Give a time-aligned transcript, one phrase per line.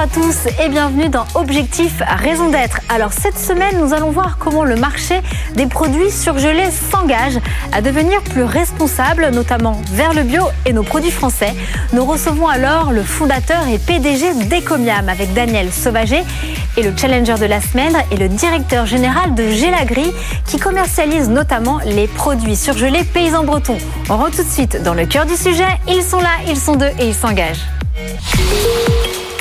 [0.00, 2.80] À tous et bienvenue dans Objectif Raison d'être.
[2.88, 5.20] Alors cette semaine, nous allons voir comment le marché
[5.56, 7.38] des produits surgelés s'engage
[7.70, 11.52] à devenir plus responsable, notamment vers le bio et nos produits français.
[11.92, 16.22] Nous recevons alors le fondateur et PDG d'Ecomiam avec Daniel Sauvager
[16.78, 20.14] et le challenger de la semaine et le directeur général de Gélagri
[20.46, 23.78] qui commercialise notamment les produits surgelés paysans bretons.
[24.08, 25.68] On rentre tout de suite dans le cœur du sujet.
[25.86, 27.66] Ils sont là, ils sont deux et ils s'engagent.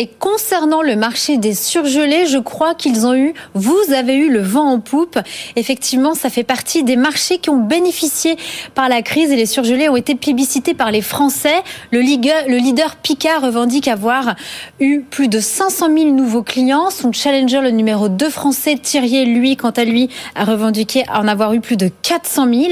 [0.00, 4.40] Et concernant le marché des surgelés, je crois qu'ils ont eu, vous avez eu le
[4.40, 5.18] vent en poupe.
[5.56, 8.36] Effectivement, ça fait partie des marchés qui ont bénéficié
[8.76, 11.64] par la crise et les surgelés ont été plébiscités par les Français.
[11.90, 14.36] Le leader, le leader Picard revendique avoir
[14.78, 16.90] eu plus de 500 000 nouveaux clients.
[16.90, 21.54] Son challenger, le numéro 2 français, Thierry, lui, quant à lui, a revendiqué en avoir
[21.54, 22.66] eu plus de 400 000.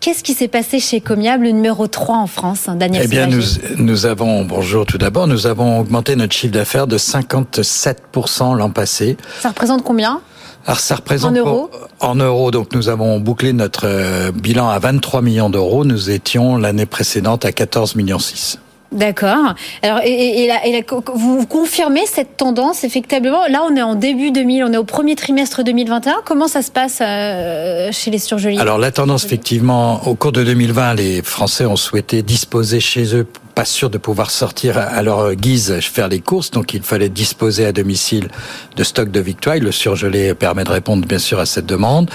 [0.00, 3.26] Qu'est-ce qui s'est passé chez Comiable, le numéro 3 en France, hein, Daniel Eh bien,
[3.26, 3.42] nous,
[3.76, 9.16] nous avons, bonjour tout d'abord, nous avons augmenté notre chiffre d'affaires de 57% l'an passé.
[9.40, 10.20] Ça représente combien?
[10.66, 11.70] Alors ça représente en euros?
[12.00, 15.84] En euros, donc nous avons bouclé notre euh, bilan à 23 millions d'euros.
[15.84, 18.58] Nous étions l'année précédente à 14 millions 6.
[18.92, 19.54] D'accord.
[19.82, 23.46] Alors, et, et, et, vous confirmez cette tendance effectivement?
[23.48, 26.22] Là, on est en début 2000, on est au premier trimestre 2021.
[26.24, 28.58] Comment ça se passe euh, chez les surgelés?
[28.58, 33.26] Alors, la tendance, effectivement, au cours de 2020, les Français ont souhaité disposer chez eux
[33.60, 37.66] pas sûr de pouvoir sortir à leur guise faire les courses, donc il fallait disposer
[37.66, 38.28] à domicile
[38.74, 39.60] de stock de victuailles.
[39.60, 42.10] Le surgelé permet de répondre bien sûr à cette demande.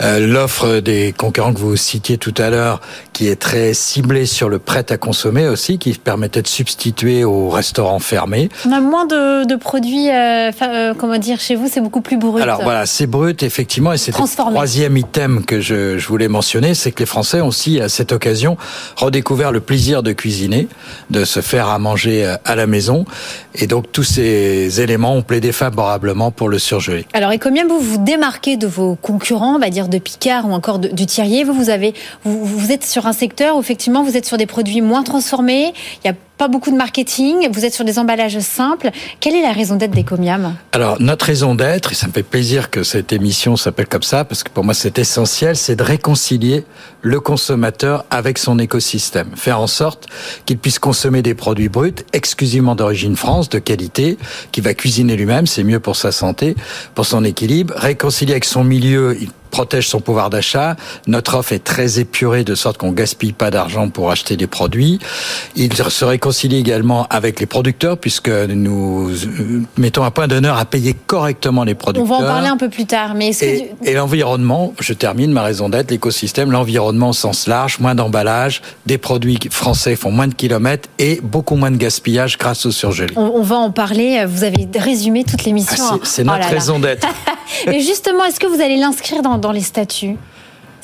[0.00, 2.80] Euh, L'offre des concurrents que vous citiez tout à l'heure,
[3.12, 7.50] qui est très ciblée sur le prêt à consommer aussi, qui permettait de substituer aux
[7.50, 8.48] restaurants fermés.
[8.66, 12.16] On a moins de, de produits, euh, euh, comment dire, chez vous, c'est beaucoup plus
[12.16, 12.42] brut.
[12.42, 16.74] Alors voilà, c'est brut effectivement, et c'est le troisième item que je, je voulais mentionner,
[16.74, 18.56] c'est que les Français ont aussi à cette occasion
[18.96, 20.66] redécouvert le plaisir de cuisiner,
[21.10, 23.04] de se faire à manger euh, à la maison,
[23.54, 27.06] et donc tous ces éléments ont plaidé favorablement pour le surgelé.
[27.12, 30.52] Alors et combien vous vous démarquez de vos concurrents, on va dire de Picard ou
[30.52, 31.94] encore du Thierry Vous, vous avez,
[32.24, 35.74] vous êtes sur un secteur où effectivement vous êtes sur des produits moins transformés.
[36.04, 38.90] Il y a pas beaucoup de marketing, vous êtes sur des emballages simples.
[39.20, 42.70] Quelle est la raison d'être d'Ecomiam Alors, notre raison d'être, et ça me fait plaisir
[42.70, 46.64] que cette émission s'appelle comme ça, parce que pour moi c'est essentiel, c'est de réconcilier
[47.00, 49.30] le consommateur avec son écosystème.
[49.36, 50.06] Faire en sorte
[50.46, 54.18] qu'il puisse consommer des produits bruts, exclusivement d'origine France, de qualité,
[54.50, 56.56] qu'il va cuisiner lui-même, c'est mieux pour sa santé,
[56.94, 57.74] pour son équilibre.
[57.76, 60.74] Réconcilier avec son milieu, il protège son pouvoir d'achat.
[61.06, 64.98] Notre offre est très épurée de sorte qu'on gaspille pas d'argent pour acheter des produits.
[65.54, 69.10] Il se réconcilie également avec les producteurs puisque nous
[69.76, 72.10] mettons un point d'honneur à payer correctement les producteurs.
[72.10, 73.88] On va en parler un peu plus tard, mais et, que...
[73.88, 78.98] et l'environnement, je termine ma raison d'être, l'écosystème, l'environnement au sens large, moins d'emballage, des
[78.98, 83.12] produits français font moins de kilomètres et beaucoup moins de gaspillage grâce au surgelé.
[83.16, 84.24] On, on va en parler.
[84.26, 85.84] Vous avez résumé toute l'émission.
[85.90, 87.06] Ah, c'est notre oh raison d'être.
[87.66, 90.16] et justement, est-ce que vous allez l'inscrire dans dans les statuts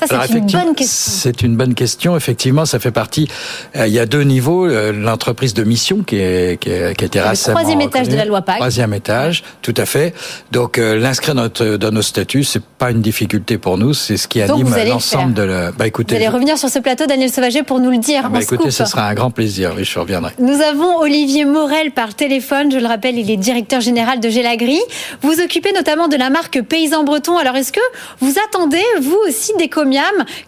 [0.06, 1.12] ça, c'est une bonne question.
[1.20, 2.16] C'est une bonne question.
[2.16, 3.28] Effectivement, ça fait partie.
[3.76, 4.66] Euh, il y a deux niveaux.
[4.66, 7.58] Euh, l'entreprise de mission qui, est, qui, est, qui a été récemment.
[7.58, 8.56] Troisième étage de la loi PAC.
[8.56, 10.14] Troisième étage, tout à fait.
[10.52, 13.94] Donc, euh, l'inscrire dans, dans nos statuts, c'est pas une difficulté pour nous.
[13.94, 15.72] C'est ce qui anime l'ensemble de la.
[15.72, 18.30] Bah, écoutez, vous allez revenir sur ce plateau, Daniel Sauvager, pour nous le dire.
[18.30, 19.72] Bah, écoutez, ce sera un grand plaisir.
[19.76, 20.32] Oui, je reviendrai.
[20.38, 22.70] Nous avons Olivier Morel par téléphone.
[22.70, 24.78] Je le rappelle, il est directeur général de Gélagri.
[25.22, 27.36] Vous occupez notamment de la marque Paysan Breton.
[27.36, 27.80] Alors, est-ce que
[28.20, 29.68] vous attendez, vous aussi, des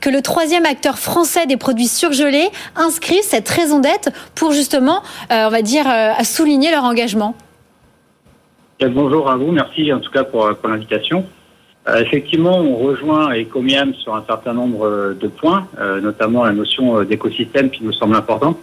[0.00, 5.02] que le troisième acteur français des produits surgelés inscrit cette raison d'être pour justement,
[5.32, 7.34] euh, on va dire, euh, souligner leur engagement
[8.80, 11.26] Bonjour à vous, merci en tout cas pour, l'invitation.
[11.88, 17.02] Euh, effectivement, on rejoint Ecomiam sur un certain nombre de points, euh, notamment la notion
[17.04, 18.58] d'écosystème qui nous semble importante.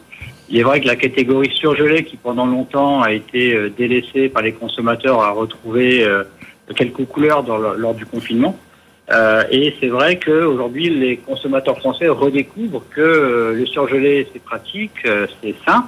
[0.50, 4.54] Il est vrai que la catégorie surgelée, qui pendant longtemps a été délaissée par les
[4.54, 6.08] consommateurs, a retrouvé
[6.74, 7.44] quelques couleurs
[7.78, 8.58] lors du confinement.
[9.10, 15.06] Euh, et c'est vrai qu'aujourd'hui, les consommateurs français redécouvrent que euh, le surgelé, c'est pratique,
[15.06, 15.88] euh, c'est sain.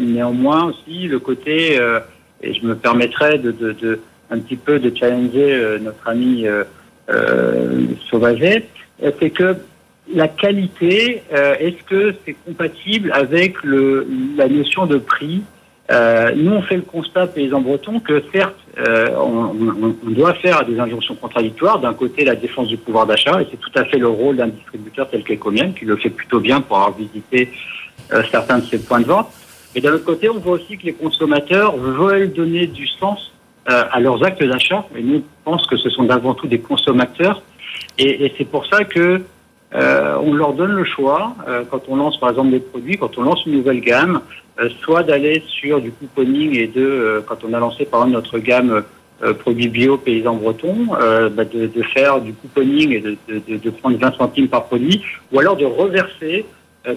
[0.00, 1.74] Néanmoins aussi, le côté,
[2.42, 4.00] et je me permettrai de, de, de,
[4.30, 6.46] un petit peu de challenger notre ami
[8.08, 8.68] Sauvaget,
[9.18, 9.56] c'est que
[10.14, 14.06] la qualité, est-ce que c'est compatible avec le,
[14.36, 15.42] la notion de prix
[15.92, 20.34] euh, nous, on fait le constat, paysans bretons, que certes, euh, on, on, on, doit
[20.34, 21.80] faire des injonctions contradictoires.
[21.80, 24.48] D'un côté, la défense du pouvoir d'achat, et c'est tout à fait le rôle d'un
[24.48, 27.50] distributeur tel qu'Ecomian, qui le fait plutôt bien pour avoir visité
[28.12, 29.30] euh, certains de ses points de vente.
[29.74, 33.32] Et d'un autre côté, on voit aussi que les consommateurs veulent donner du sens
[33.70, 34.86] euh, à leurs actes d'achat.
[34.96, 37.42] Et nous, on pense que ce sont avant tout des consommateurs.
[37.98, 39.22] Et, et c'est pour ça que
[39.74, 43.16] euh, on leur donne le choix, euh, quand on lance par exemple des produits, quand
[43.16, 44.20] on lance une nouvelle gamme,
[44.60, 48.38] euh, soit d'aller sur du couponing et de, quand on a lancé par exemple notre
[48.38, 48.82] gamme
[49.38, 53.96] produits bio paysans bretons, bah de, de, faire du couponing et de, de, de, prendre
[53.96, 56.44] 20 centimes par produit, ou alors de reverser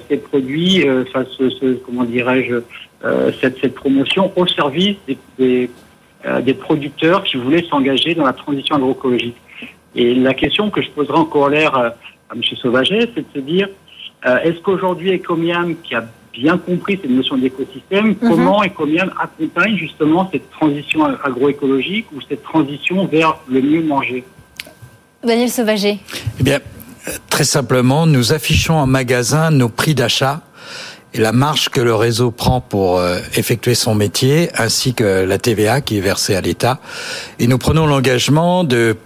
[0.09, 2.55] ces produits, enfin ce, ce, comment dirais-je,
[3.39, 5.69] cette, cette promotion au service des, des,
[6.41, 9.37] des producteurs qui voulaient s'engager dans la transition agroécologique.
[9.93, 11.93] Et la question que je poserai en corollaire
[12.29, 12.41] à M.
[12.61, 13.69] Sauvaget, c'est de se dire,
[14.25, 18.15] euh, est-ce qu'aujourd'hui Ecomiam, qui a bien compris cette notion d'écosystème, mhm.
[18.19, 24.23] comment Ecomiam accompagne justement cette transition agroécologique ou cette transition vers le mieux manger?
[25.23, 25.97] Daniel Sauvaget.
[26.39, 26.59] Eh bien,
[27.29, 30.41] très simplement, nous affichons en magasin nos prix d'achat
[31.13, 35.37] et la marge que le réseau prend pour euh, effectuer son métier, ainsi que la
[35.37, 36.79] TVA qui est versée à l'État.
[37.39, 38.97] Et nous prenons l'engagement de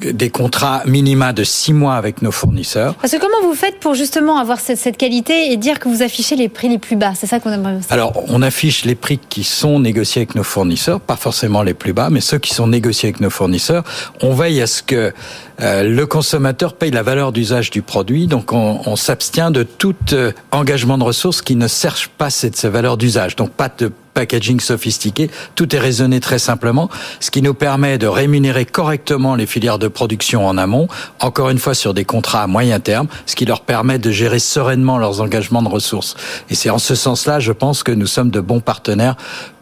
[0.00, 2.94] des contrats minima de six mois avec nos fournisseurs.
[2.96, 6.02] Parce que comment vous faites pour justement avoir cette, cette qualité et dire que vous
[6.02, 7.12] affichez les prix les plus bas?
[7.14, 7.92] C'est ça qu'on aimerait savoir.
[7.92, 11.92] Alors, on affiche les prix qui sont négociés avec nos fournisseurs, pas forcément les plus
[11.92, 13.84] bas, mais ceux qui sont négociés avec nos fournisseurs.
[14.20, 15.12] On veille à ce que
[15.60, 19.94] euh, le consommateur paye la valeur d'usage du produit, donc on, on s'abstient de tout
[20.12, 23.36] euh, engagement de ressources qui ne servent pas cette, cette valeur d'usage.
[23.36, 25.30] Donc pas de packaging sophistiqué.
[25.54, 26.88] Tout est raisonné très simplement,
[27.20, 30.88] ce qui nous permet de rémunérer correctement les filières de production en amont,
[31.20, 34.38] encore une fois sur des contrats à moyen terme, ce qui leur permet de gérer
[34.38, 36.16] sereinement leurs engagements de ressources.
[36.48, 39.16] Et c'est en ce sens-là, je pense que nous sommes de bons partenaires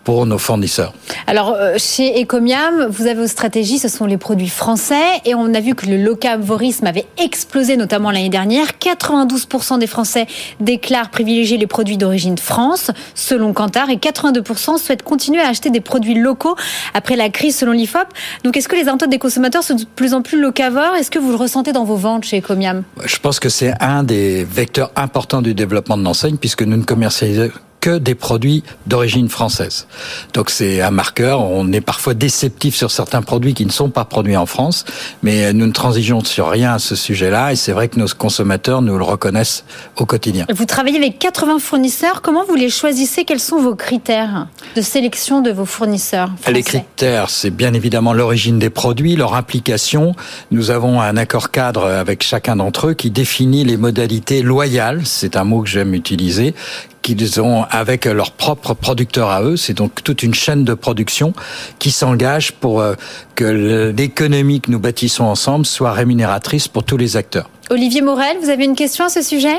[0.04, 0.92] pour nos fournisseurs.
[1.26, 5.54] Alors, euh, chez Ecomiam, vous avez vos stratégies, ce sont les produits français, et on
[5.54, 8.66] a vu que le locavorisme avait explosé, notamment l'année dernière.
[8.80, 10.26] 92% des Français
[10.60, 15.80] déclarent privilégier les produits d'origine France, selon Kantar, et 82% souhaitent continuer à acheter des
[15.80, 16.56] produits locaux
[16.94, 18.08] après la crise, selon l'IFOP.
[18.44, 20.96] Donc, est-ce que les attentes des consommateurs sont de plus en plus locavores?
[20.96, 22.82] Est-ce que vous le ressentez dans vos ventes chez Ecomiam?
[23.04, 26.84] Je pense que c'est un des vecteurs importants du développement de l'enseigne, puisque nous ne
[26.84, 27.50] commercialisons
[27.82, 29.88] que des produits d'origine française.
[30.32, 31.42] Donc c'est un marqueur.
[31.42, 34.84] On est parfois déceptif sur certains produits qui ne sont pas produits en France,
[35.22, 37.52] mais nous ne transigeons sur rien à ce sujet-là.
[37.52, 39.64] Et c'est vrai que nos consommateurs nous le reconnaissent
[39.96, 40.46] au quotidien.
[40.54, 42.22] Vous travaillez avec 80 fournisseurs.
[42.22, 43.24] Comment vous les choisissez?
[43.24, 44.46] Quels sont vos critères
[44.76, 46.52] de sélection de vos fournisseurs français?
[46.52, 50.14] Les critères, c'est bien évidemment l'origine des produits, leur implication.
[50.52, 55.00] Nous avons un accord cadre avec chacun d'entre eux qui définit les modalités loyales.
[55.04, 56.54] C'est un mot que j'aime utiliser
[57.02, 59.56] qu'ils ont avec leurs propres producteurs à eux.
[59.56, 61.32] C'est donc toute une chaîne de production
[61.78, 62.94] qui s'engage pour euh,
[63.34, 67.50] que l'économie que nous bâtissons ensemble soit rémunératrice pour tous les acteurs.
[67.70, 69.56] Olivier Morel, vous avez une question à ce sujet?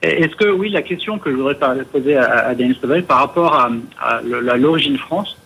[0.00, 1.56] Est-ce que oui, la question que je voudrais
[1.92, 5.36] poser à, Daniel Sauvaget par rapport à, l'origine France,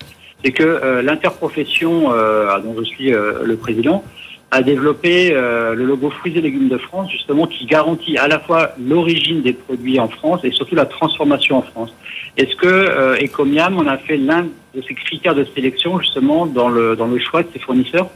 [0.45, 4.05] c'est que euh, l'interprofession euh, dont je suis le président
[4.53, 8.39] a développé euh, le logo Fruits et légumes de France, justement, qui garantit à la
[8.39, 11.93] fois l'origine des produits en France et surtout la transformation en France.
[12.37, 14.43] Est-ce que euh, Ecomiam, on a fait l'un
[14.75, 18.11] de ces critères de sélection, justement, dans le, dans le choix de ses fournisseurs?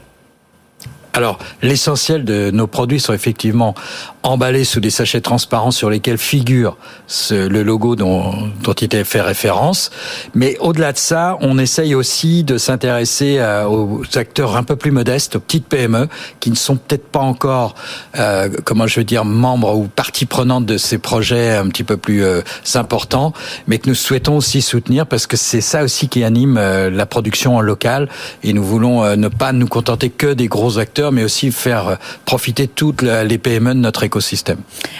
[1.17, 3.73] Alors, l'essentiel de nos produits sont effectivement
[4.21, 6.77] emballés sous des sachets transparents sur lesquels figure
[7.31, 9.89] le logo dont, dont il était fait référence.
[10.35, 14.91] Mais au-delà de ça, on essaye aussi de s'intéresser euh, aux acteurs un peu plus
[14.91, 16.07] modestes, aux petites PME,
[16.39, 17.73] qui ne sont peut-être pas encore,
[18.19, 21.97] euh, comment je veux dire, membres ou partie prenante de ces projets un petit peu
[21.97, 22.41] plus euh,
[22.75, 23.33] importants,
[23.65, 27.07] mais que nous souhaitons aussi soutenir parce que c'est ça aussi qui anime euh, la
[27.07, 28.07] production en local.
[28.43, 31.95] Et nous voulons ne pas nous contenter que des gros acteurs mais aussi faire euh,
[32.25, 34.59] profiter toutes les PME de notre écosystème.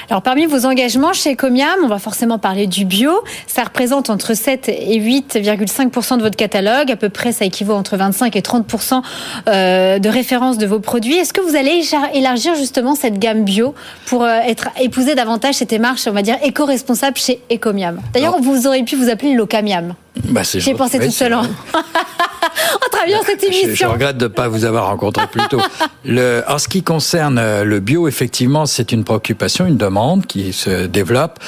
[0.10, 3.12] Alors parmi vos engagements chez Comiam, on va forcément parler du bio.
[3.48, 6.92] Ça représente entre 7 et 8,5% de votre catalogue.
[6.92, 9.02] À peu près, ça équivaut entre 25 et 30%
[9.48, 11.16] euh, de référence de vos produits.
[11.16, 11.82] Est-ce que vous allez
[12.14, 16.38] élargir justement cette gamme bio pour euh, être épousé davantage cette démarche, on va dire,
[16.44, 18.00] éco-responsable chez Ecomiam?
[18.14, 19.94] D'ailleurs, vous auriez pu vous appeler Locamiam.
[20.26, 21.36] Bah, J'ai pensé tout seul.
[22.86, 22.90] En...
[22.90, 23.70] travaillant cette émission.
[23.70, 25.62] Je, je regrette de ne pas vous avoir rencontré plus tôt.
[26.06, 30.54] Le, en ce qui concerne euh, le bio, effectivement, c'est une préoccupation, une demande qui
[30.54, 31.40] se développe.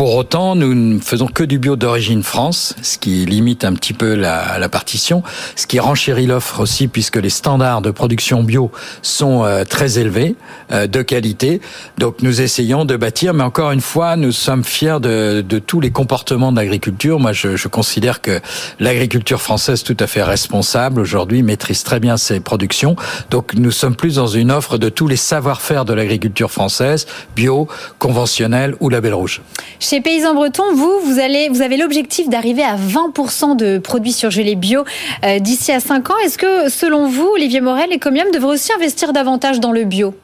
[0.00, 3.92] Pour autant, nous ne faisons que du bio d'origine France, ce qui limite un petit
[3.92, 5.22] peu la, la partition,
[5.56, 8.70] ce qui renchérit l'offre aussi puisque les standards de production bio
[9.02, 10.36] sont euh, très élevés,
[10.72, 11.60] euh, de qualité.
[11.98, 15.80] Donc nous essayons de bâtir, mais encore une fois, nous sommes fiers de, de tous
[15.80, 17.20] les comportements de l'agriculture.
[17.20, 18.40] Moi, je, je considère que
[18.78, 22.96] l'agriculture française tout à fait responsable aujourd'hui maîtrisent très bien ces productions.
[23.28, 27.68] Donc nous sommes plus dans une offre de tous les savoir-faire de l'agriculture française, bio,
[27.98, 29.42] conventionnelle ou label rouge.
[29.90, 34.84] Chez Paysans Bretons, vous, vous, avez l'objectif d'arriver à 20% de produits surgelés bio
[35.24, 36.18] euh, d'ici à 5 ans.
[36.24, 40.14] Est-ce que, selon vous, Olivier Morel et Comium devraient aussi investir davantage dans le bio?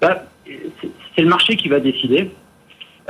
[0.00, 2.30] Bah, C'est le marché qui va décider.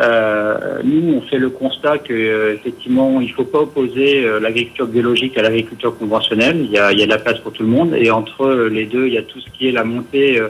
[0.00, 4.86] Euh, nous, on fait le constat que euh, effectivement, il ne faut pas opposer l'agriculture
[4.86, 6.64] biologique à l'agriculture conventionnelle.
[6.64, 9.12] Il y, a, de la place pour tout le monde, et entre les deux, il
[9.12, 10.40] y a tout ce qui est la montée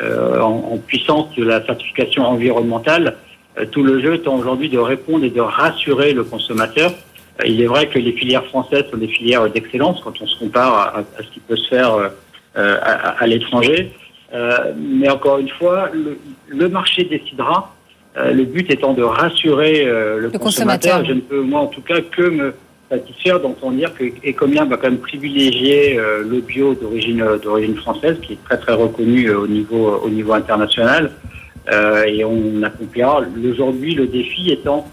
[0.00, 3.16] en, puissance de la certification environnementale.
[3.70, 6.92] Tout le jeu étant aujourd'hui de répondre et de rassurer le consommateur.
[7.44, 10.74] il est vrai que les filières françaises sont des filières d'excellence quand on se compare
[10.74, 12.10] à, à, ce qui peut se faire
[12.54, 13.92] à, à l'étranger.
[14.76, 16.18] mais encore une fois, le,
[16.48, 17.74] le marché décidera.
[18.16, 21.02] Euh, le but étant de rassurer euh, le, consommateur.
[21.04, 22.54] Je ne peux, moi, en tout cas, que me
[22.90, 28.18] satisfaire d'entendre dire que Ecomia va quand même privilégier euh, le bio d'origine d'origine française,
[28.20, 31.12] qui est très très reconnu au niveau au niveau international.
[31.70, 34.88] Et on accomplira aujourd'hui le défi étant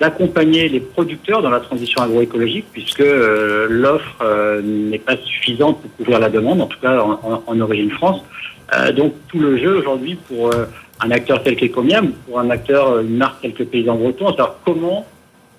[0.00, 3.04] d'accompagner les producteurs dans la transition agroécologique, puisque
[3.68, 8.22] l'offre n'est pas suffisante pour couvrir la demande, en tout cas en, en origine France.
[8.94, 10.52] donc tout le jeu aujourd'hui pour
[11.00, 14.28] un acteur tel qu'Ecomiam ou pour un acteur, euh, une marque telle que Paysan Breton,
[14.28, 15.06] alors comment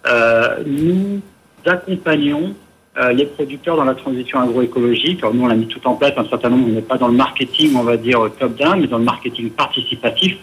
[0.08, 1.22] euh, nous
[1.66, 2.56] accompagnons
[3.00, 5.20] euh, les producteurs dans la transition agroécologique.
[5.20, 7.08] Alors nous, on a mis tout en place, un certain nombre, on n'est pas dans
[7.08, 10.38] le marketing, on va dire, top-down, mais dans le marketing participatif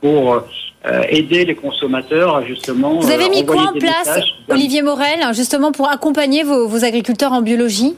[0.00, 0.34] pour
[0.86, 2.98] euh, aider les consommateurs à justement...
[3.00, 7.42] Vous avez mis quoi en place, Olivier Morel, justement pour accompagner vos, vos agriculteurs en
[7.42, 7.94] biologie,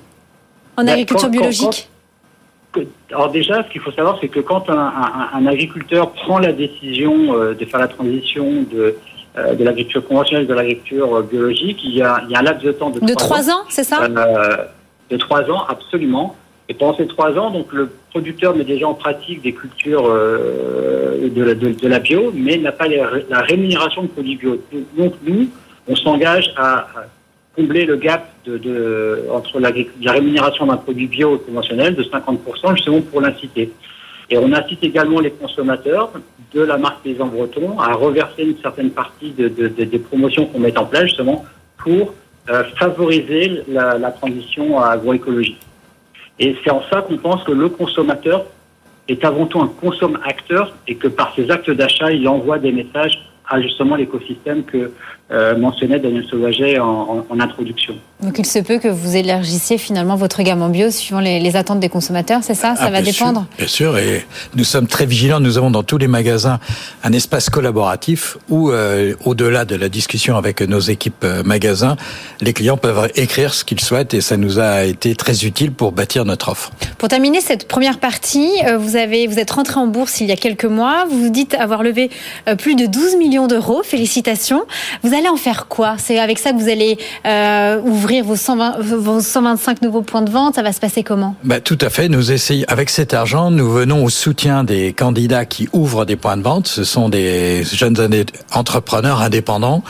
[0.76, 1.88] en ben, agriculture biologique?
[3.10, 6.52] alors déjà, ce qu'il faut savoir, c'est que quand un, un, un, agriculteur prend la
[6.52, 8.96] décision euh, de faire la transition de,
[9.38, 12.42] euh, de l'agriculture conventionnelle de l'agriculture euh, biologique, il y, a, il y, a, un
[12.42, 14.02] laps de temps de, de trois ans, c'est ça?
[14.02, 14.56] Euh,
[15.10, 16.36] De trois ans, absolument.
[16.68, 21.42] Et pendant ces trois ans, donc le producteur met déjà en pratique des cultures de,
[21.42, 24.62] la, de, la bio, mais n'a pas les, la rémunération de produits bio.
[24.96, 25.48] Donc nous,
[25.88, 26.86] on s'engage à,
[27.56, 29.70] combler le gap de, de entre la,
[30.00, 33.70] la rémunération d'un produit bio conventionnel de 50% justement pour l'inciter.
[34.32, 36.10] Et on incite également les consommateurs
[36.54, 40.46] de la marque Paysan Breton à reverser une certaine partie de, de, de des promotions
[40.46, 41.44] qu'on met en place justement
[41.76, 42.14] pour
[42.48, 45.60] euh, favoriser la, la transition agroécologique.
[46.38, 48.46] Et c'est en ça qu'on pense que le consommateur
[49.06, 53.20] est avant tout un consomme-acteur et que par ses actes d'achat, il envoie des messages
[53.46, 54.92] à justement l'écosystème que
[55.32, 57.94] euh, mentionnait Daniel Sauvaget en, en, en, introduction.
[58.22, 61.56] Donc il se peut que vous élargissiez finalement votre gamme en bio suivant les, les
[61.56, 62.76] attentes des consommateurs, c'est ça?
[62.76, 65.40] Ça ah, va dépendre sûr, Bien sûr, et nous sommes très vigilants.
[65.40, 66.60] Nous avons dans tous les magasins
[67.02, 71.96] un espace collaboratif où, euh, au-delà de la discussion avec nos équipes euh, magasins,
[72.40, 75.92] les clients peuvent écrire ce qu'ils souhaitent et ça nous a été très utile pour
[75.92, 76.72] bâtir notre offre.
[76.98, 80.32] Pour terminer cette première partie, euh, vous, avez, vous êtes rentré en bourse il y
[80.32, 81.04] a quelques mois.
[81.10, 82.10] Vous vous dites avoir levé
[82.48, 83.82] euh, plus de 12 millions d'euros.
[83.82, 84.64] Félicitations.
[85.02, 85.96] Vous allez en faire quoi?
[85.98, 90.30] C'est avec ça que vous allez euh, ouvrir vos, 120, vos 125 nouveaux points de
[90.30, 90.54] vente.
[90.54, 91.34] Ça va se passer comment?
[91.44, 92.08] Bah, Tout à fait.
[92.08, 96.36] Nous essayons, avec cet argent, nous venons au soutien des candidats qui ouvrent des points
[96.36, 96.68] de vente.
[96.68, 97.96] Ce sont des jeunes
[98.52, 99.82] entrepreneurs indépendants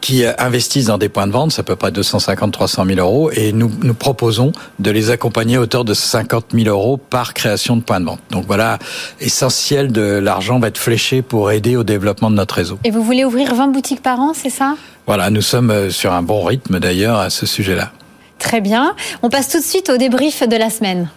[0.00, 3.52] qui investissent dans des points de vente, c'est à peu près 250-300 000 euros, et
[3.52, 7.82] nous, nous proposons de les accompagner à hauteur de 50 000 euros par création de
[7.82, 8.20] points de vente.
[8.30, 8.78] Donc voilà,
[9.20, 12.78] essentiel de l'argent va être fléché pour aider au développement de notre réseau.
[12.84, 14.76] Et vous voulez ouvrir 20 boutiques par an, c'est ça?
[15.06, 17.90] Voilà, nous sommes sur un bon rythme d'ailleurs à ce sujet-là.
[18.38, 18.94] Très bien.
[19.22, 21.10] On passe tout de suite au débrief de la semaine.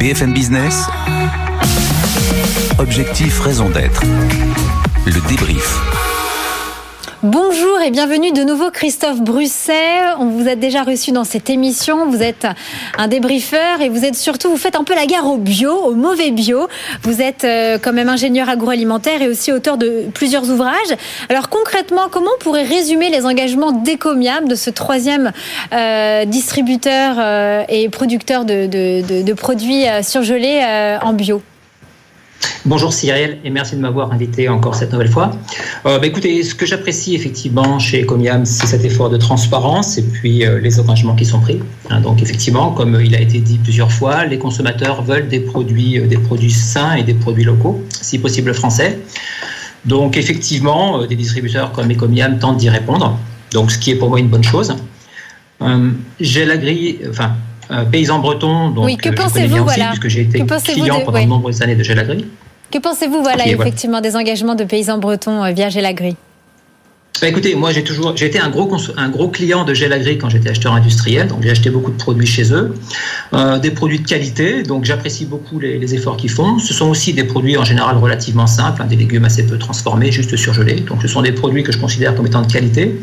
[0.00, 0.86] BFM Business.
[2.78, 4.02] Objectif, raison d'être.
[5.08, 5.80] Le débrief.
[7.22, 10.02] Bonjour et bienvenue de nouveau Christophe Brusset.
[10.18, 12.10] On vous a déjà reçu dans cette émission.
[12.10, 12.46] Vous êtes
[12.98, 15.94] un débriefeur et vous êtes surtout, vous faites un peu la guerre au bio, au
[15.94, 16.68] mauvais bio.
[17.04, 20.94] Vous êtes euh, quand même ingénieur agroalimentaire et aussi auteur de plusieurs ouvrages.
[21.30, 25.32] Alors concrètement, comment on pourrait résumer les engagements d'Ecomiam, de ce troisième
[25.72, 31.40] euh, distributeur euh, et producteur de, produits surgelés en bio?
[32.64, 35.30] Bonjour Cyril et merci de m'avoir invité encore cette nouvelle fois.
[35.86, 40.02] Euh, bah, écoutez, ce que j'apprécie effectivement chez Ecomiam, c'est cet effort de transparence et
[40.02, 41.60] puis euh, les engagements qui sont pris.
[41.88, 45.98] Hein, donc effectivement, comme il a été dit plusieurs fois, les consommateurs veulent des produits,
[45.98, 48.98] euh, des produits sains et des produits locaux, si possible français.
[49.84, 53.18] Donc effectivement, des distributeurs comme Ecomiam tentent d'y répondre.
[53.52, 54.74] Donc ce qui est pour moi une bonne chose.
[56.20, 57.32] J'ai la grille, enfin
[57.90, 61.18] paysan breton, donc oui, que euh, connais bien aussi, puisque j'ai été client de, pendant
[61.18, 61.24] ouais.
[61.24, 62.26] de nombreuses années de Gelagri.
[62.70, 64.10] Que pensez-vous, voilà, okay, effectivement, voilà.
[64.10, 66.16] des engagements de paysans bretons euh, via Gelagri
[67.20, 70.18] bah, écoutez, moi j'ai toujours, j'ai été un gros, un gros client de Gel Agri
[70.18, 72.74] quand j'étais acheteur industriel, donc j'ai acheté beaucoup de produits chez eux,
[73.32, 76.60] euh, des produits de qualité, donc j'apprécie beaucoup les, efforts qu'ils font.
[76.60, 80.12] Ce sont aussi des produits en général relativement simples, hein, des légumes assez peu transformés,
[80.12, 80.80] juste surgelés.
[80.80, 83.00] Donc ce sont des produits que je considère comme étant de qualité.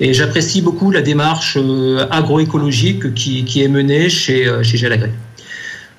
[0.00, 4.78] Et j'apprécie beaucoup la démarche euh, agroécologique qui, qui, est menée chez, euh, chez.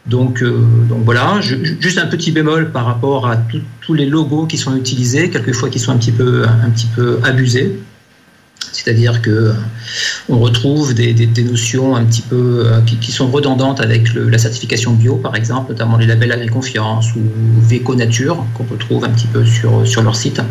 [0.06, 3.38] Donc, euh, donc voilà, juste un petit bémol par rapport à
[3.82, 7.20] tous les logos qui sont utilisés, quelquefois qui sont un petit peu, un petit peu
[7.24, 7.78] abusés.
[8.72, 9.54] C'est-à-dire que
[10.30, 11.14] on retrouve des,
[11.44, 15.98] notions un petit peu euh, qui, sont redondantes avec la certification bio, par exemple, notamment
[15.98, 17.22] les labels Agriconfiance ou
[17.62, 20.42] Véco Nature qu'on retrouve un petit peu sur, sur leur site.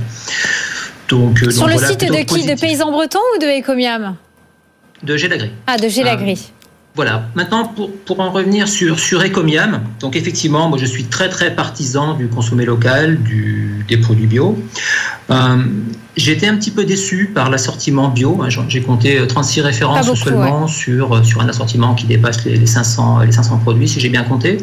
[1.08, 4.16] Donc, sur le site de qui De Paysans Bretons ou de Ecomiam
[5.02, 5.50] De Gélagri.
[5.66, 6.52] Ah, de Gélagri.
[6.98, 7.28] Voilà.
[7.36, 11.54] Maintenant, pour, pour en revenir sur, sur Ecomiam, donc effectivement, moi je suis très très
[11.54, 14.58] partisan du consommer local, du, des produits bio.
[15.30, 15.64] Euh,
[16.16, 18.42] j'ai été un petit peu déçu par l'assortiment bio.
[18.42, 18.48] Hein.
[18.68, 23.58] J'ai compté 36 références seulement sur, sur un assortiment qui dépasse les, 500, les 500
[23.58, 24.58] produits, si j'ai bien compté.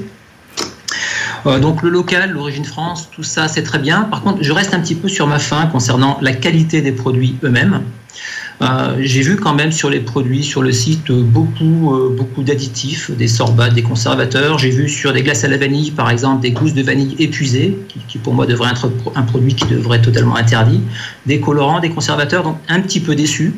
[1.46, 4.04] Euh, donc le local, l'origine France, tout ça, c'est très bien.
[4.04, 7.36] Par contre, je reste un petit peu sur ma faim concernant la qualité des produits
[7.44, 7.82] eux-mêmes.
[8.62, 13.28] Euh, j'ai vu quand même sur les produits sur le site beaucoup, euh, d'additifs, des
[13.28, 14.58] sorbats, des conservateurs.
[14.58, 17.78] J'ai vu sur des glaces à la vanille, par exemple, des gousses de vanille épuisées,
[18.08, 20.82] qui, pour moi devrait être un produit qui devrait être totalement interdit,
[21.26, 23.56] des colorants, des conservateurs, donc un petit peu déçu.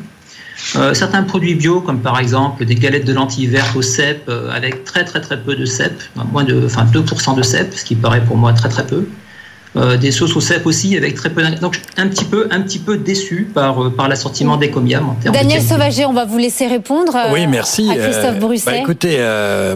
[0.76, 4.84] Euh, certains produits bio, comme par exemple des galettes de lentilles vertes au cèpe, avec
[4.84, 8.24] très très très peu de cèpe, moins de, enfin 2% de cèpe, ce qui paraît
[8.24, 9.06] pour moi très très peu.
[9.76, 12.78] Euh, des sauces au cèpe aussi avec très peu donc un petit peu un petit
[12.78, 17.14] peu déçu par euh, par l'assortiment des comiam Daniel Sauvager on va vous laisser répondre
[17.14, 18.70] euh, oui merci à Christophe Brusset.
[18.70, 19.18] bah, écoutez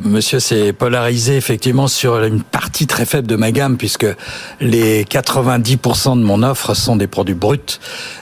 [0.03, 4.07] monsieur c'est polarisé effectivement sur une partie très faible de ma gamme puisque
[4.63, 7.59] les 90% de mon offre sont des produits bruts.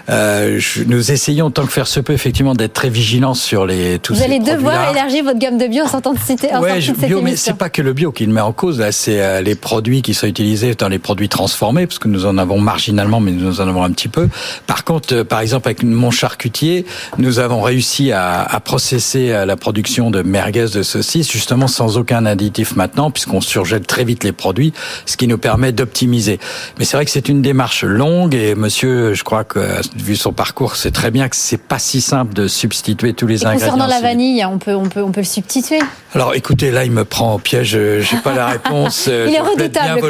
[0.08, 4.24] Nous essayons tant que faire se peut effectivement d'être très vigilants sur les tous vous
[4.24, 7.54] allez devoir élargir votre gamme de bio en sortant de citer ouais, bio mais c'est
[7.54, 10.26] pas que le bio qui le met en cause là c'est les produits qui sont
[10.26, 13.84] utilisés dans les produits transformés parce que nous en avons marginalement, mais nous en avons
[13.84, 14.28] un petit peu.
[14.66, 16.86] Par contre, euh, par exemple, avec mon charcutier,
[17.18, 21.98] nous avons réussi à, à processer euh, la production de merguez de saucisses, justement sans
[21.98, 24.72] aucun additif maintenant, puisqu'on surgèle très vite les produits,
[25.04, 26.40] ce qui nous permet d'optimiser.
[26.78, 29.60] Mais c'est vrai que c'est une démarche longue et monsieur, je crois que
[29.96, 33.42] vu son parcours, c'est très bien que c'est pas si simple de substituer tous les
[33.42, 33.72] et ingrédients.
[33.72, 35.80] Concernant la vanille, on peut, on peut, on peut le substituer?
[36.14, 37.70] Alors, écoutez, là, il me prend au piège.
[37.70, 39.06] J'ai pas la réponse.
[39.06, 40.00] il est redoutable,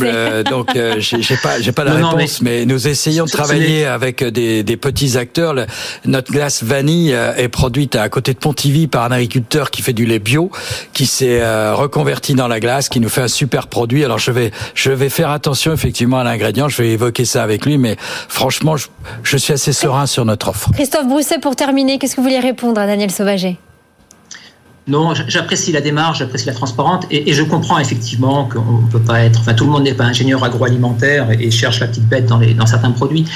[0.00, 4.22] bien donc, euh, j'ai pas, j'ai pas la réponse, mais, nous essayons de travailler avec
[4.22, 5.54] des, des, petits acteurs.
[6.04, 9.92] notre glace vanille euh, est produite à côté de Pontivy par un agriculteur qui fait
[9.92, 10.50] du lait bio,
[10.92, 14.04] qui s'est euh, reconverti dans la glace, qui nous fait un super produit.
[14.04, 16.68] Alors je vais, je vais faire attention effectivement à l'ingrédient.
[16.68, 17.96] Je vais évoquer ça avec lui, mais
[18.28, 18.86] franchement, je,
[19.22, 20.70] je suis assez serein sur notre offre.
[20.72, 23.58] Christophe Brousset, pour terminer, qu'est-ce que vous voulez répondre à Daniel Sauvager
[24.88, 29.20] non, j'apprécie la démarche, j'apprécie la transparente et, je comprends effectivement qu'on ne peut pas
[29.20, 32.38] être, enfin tout le monde n'est pas ingénieur agroalimentaire et, cherche la petite bête dans,
[32.38, 33.26] les, dans certains produits.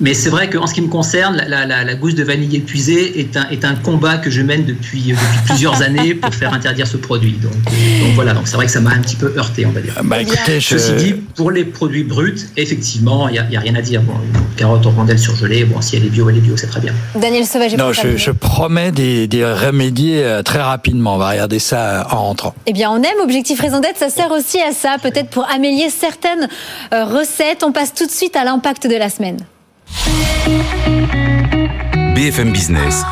[0.00, 3.18] Mais c'est vrai qu'en ce qui me concerne, la, la, la, gousse de vanille épuisée
[3.18, 6.86] est un, est un combat que je mène depuis, depuis plusieurs années pour faire interdire
[6.86, 7.32] ce produit.
[7.32, 9.80] Donc, donc voilà, donc c'est vrai que ça m'a un petit peu heurté, on va
[9.80, 9.94] dire.
[10.04, 13.82] Bah, écoutez, Ceci dit, pour les produits bruts, effectivement, il n'y a, a, rien à
[13.82, 14.02] dire.
[14.02, 14.14] Bon,
[14.56, 16.92] carotte en rondelle surgelée, bon, si elle est bio, elle est bio, c'est très bien.
[17.16, 21.58] Daniel Sauvage, non, je, je, promets des, des remédier euh, très rapidement on va regarder
[21.58, 22.54] ça en rentrant.
[22.66, 23.98] Eh bien, on aime Objectif Raison d'être.
[23.98, 26.48] Ça sert aussi à ça, peut-être pour améliorer certaines
[26.92, 27.62] euh, recettes.
[27.64, 29.38] On passe tout de suite à l'impact de la semaine.
[32.14, 33.02] BFM Business.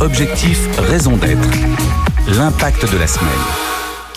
[0.00, 1.48] Objectif Raison d'être.
[2.36, 3.71] L'impact de la semaine.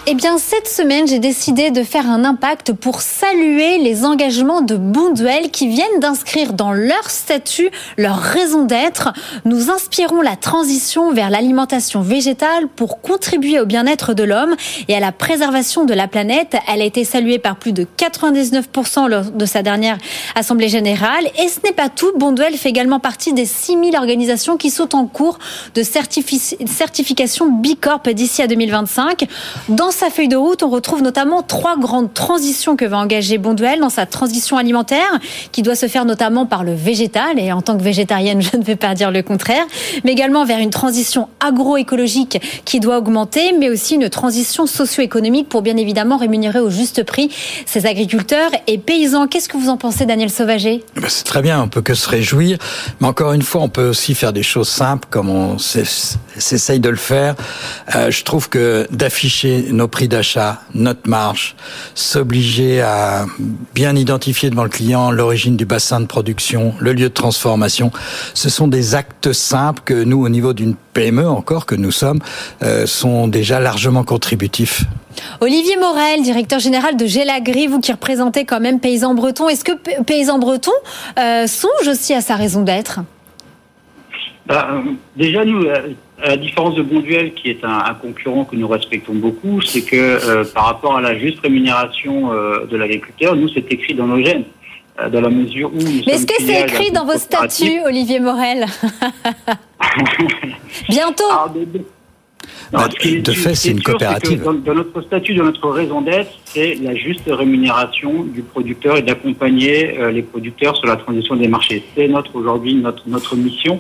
[0.08, 4.76] Eh bien, cette semaine, j'ai décidé de faire un impact pour saluer les engagements de
[4.76, 9.14] Bonduel qui viennent d'inscrire dans leur statut leur raison d'être.
[9.46, 14.56] Nous inspirons la transition vers l'alimentation végétale pour contribuer au bien-être de l'homme
[14.88, 16.56] et à la préservation de la planète.
[16.72, 19.98] Elle a été saluée par plus de 99% lors de sa dernière
[20.36, 21.26] Assemblée générale.
[21.44, 22.12] Et ce n'est pas tout.
[22.16, 25.40] Bonduel fait également partie des 6000 organisations qui sont en cours
[25.74, 29.26] de certification Bicorp d'ici à 2025.
[29.70, 33.80] Dans sa feuille de route, on retrouve notamment trois grandes transitions que va engager Bonduel
[33.80, 35.20] dans sa transition alimentaire,
[35.54, 38.64] qui doit se faire notamment par le végétal, et en tant que végétarienne, je ne
[38.64, 39.66] vais pas dire le contraire,
[40.04, 45.62] mais également vers une transition agroécologique qui doit augmenter, mais aussi une transition socio-économique pour
[45.62, 47.34] bien évidemment rémunérer au juste prix
[47.66, 49.28] ces agriculteurs et paysans.
[49.28, 50.84] Qu'est-ce que vous en pensez, Daniel Sauvager?
[50.98, 52.58] Eh ben, C'est très bien, on peut que se réjouir,
[53.00, 56.90] mais encore une fois, on peut aussi faire des choses simples comme on s'essaye de
[56.90, 57.36] le faire.
[57.96, 61.56] Euh, je trouve que d'afficher nos nos prix d'achat, notre marge,
[61.94, 63.28] s'obliger à
[63.76, 67.92] bien identifier devant le client l'origine du bassin de production, le lieu de transformation.
[68.34, 72.20] Ce sont des actes simples que nous, au niveau d'une PME encore que nous sommes,
[72.64, 74.86] euh, sont déjà largement contributifs.
[75.40, 80.02] Olivier Morel, directeur général de Gélagri, vous qui représentez quand même Paysans Bretons, est-ce que
[80.02, 80.72] Paysans Bretons
[81.20, 83.02] euh, songe aussi à sa raison d'être?
[84.48, 84.68] Bah,
[85.16, 89.14] Déjà, nous, euh, à la différence de Bonduel, qui est un, concurrent que nous respectons
[89.14, 93.72] beaucoup, c'est que euh, par rapport à la juste rémunération euh, de l'agriculteur, nous, c'est
[93.72, 94.46] écrit dans nos gènes.
[95.12, 95.80] dans la mesure où.
[96.06, 98.66] Mais est-ce que c'est écrit dans vos statuts, Olivier Morel
[100.90, 101.24] Bientôt
[102.72, 104.44] bah, de, fait, c'est une coopérative.
[104.44, 109.02] Dans, dans, notre statut, dans notre raison d'être, c'est la juste rémunération du producteur et
[109.02, 111.84] d'accompagner les producteurs sur la transition des marchés.
[111.96, 113.80] C'est notre aujourd'hui notre notre mission.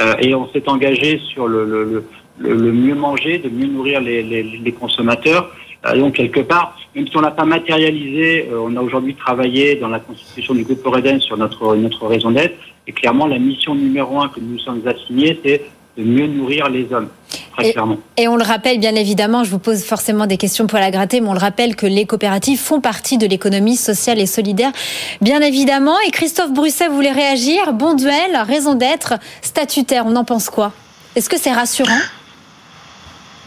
[0.00, 2.04] Euh, et on s'est engagé sur le, le,
[2.38, 5.50] le, le, mieux manger, de mieux nourrir les, les, les consommateurs.
[5.86, 9.76] Euh, donc quelque part, même si on l'a pas matérialisé, euh, on a aujourd'hui travaillé
[9.76, 12.56] dans la constitution du groupe Reden sur notre notre raison d'être.
[12.86, 15.62] Et clairement, la mission numéro un que nous sommes assignés, c'est
[15.96, 17.08] de mieux nourrir les hommes.
[17.56, 17.98] Très et, clairement.
[18.16, 21.20] et on le rappelle, bien évidemment, je vous pose forcément des questions pour la gratter,
[21.20, 24.72] mais on le rappelle que les coopératives font partie de l'économie sociale et solidaire,
[25.20, 25.96] bien évidemment.
[26.06, 27.72] Et Christophe Brusset voulait réagir?
[27.72, 30.04] Bon duel, raison d'être, statutaire.
[30.06, 30.72] On en pense quoi?
[31.14, 31.98] Est-ce que c'est rassurant?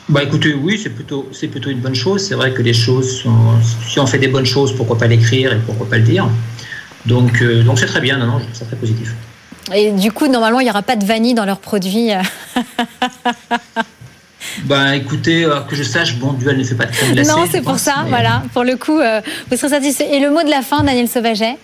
[0.08, 2.26] Bah écoutez, oui, c'est plutôt, c'est plutôt une bonne chose.
[2.26, 3.36] C'est vrai que les choses sont.
[3.86, 6.30] Si on fait des bonnes choses, pourquoi pas l'écrire et pourquoi pas le dire?
[7.06, 9.14] Donc, euh, donc c'est très bien, non, non, je trouve ça très positif.
[9.74, 12.12] Et du coup, normalement, il n'y aura pas de vanille dans leurs produits.
[14.64, 17.32] Ben écoutez, euh, que je sache, bon, Duel ne fait pas de crème glacée.
[17.32, 18.10] Non, c'est pour ça, mais...
[18.10, 18.44] voilà.
[18.54, 20.16] Pour le coup, euh, vous serez satisfait.
[20.16, 21.58] Et le mot de la fin, Daniel Sauvaget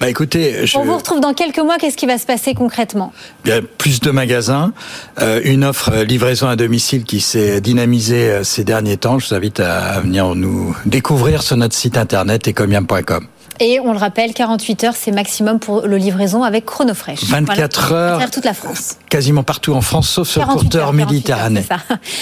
[0.00, 0.76] bah écoutez, je...
[0.76, 1.76] on vous retrouve dans quelques mois.
[1.78, 3.12] Qu'est-ce qui va se passer concrètement?
[3.44, 4.72] Bien, plus de magasins,
[5.20, 9.18] euh, une offre euh, livraison à domicile qui s'est dynamisée euh, ces derniers temps.
[9.18, 13.26] Je vous invite à venir nous découvrir sur notre site internet ecomiam.com.
[13.60, 17.24] Et on le rappelle, 48 heures, c'est maximum pour le livraison avec Chronofresh.
[17.24, 18.04] 24 voilà.
[18.04, 18.30] heures.
[18.30, 18.96] Toute la France.
[19.08, 21.64] Quasiment partout en France, sauf sur courteur Méditerranée.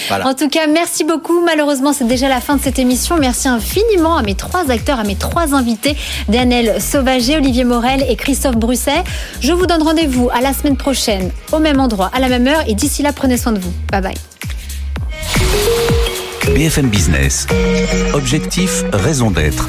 [0.09, 0.29] Voilà.
[0.29, 1.45] En tout cas, merci beaucoup.
[1.45, 3.17] Malheureusement, c'est déjà la fin de cette émission.
[3.19, 5.97] Merci infiniment à mes trois acteurs, à mes trois invités,
[6.29, 9.03] Daniel Sauvager, Olivier Morel et Christophe Brusset.
[9.41, 12.63] Je vous donne rendez-vous à la semaine prochaine, au même endroit, à la même heure.
[12.67, 13.73] Et d'ici là, prenez soin de vous.
[13.91, 14.15] Bye bye.
[16.55, 17.47] BFM Business.
[18.15, 19.69] Objectif, raison d'être.